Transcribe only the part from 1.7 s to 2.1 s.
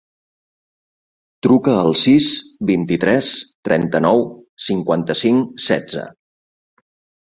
al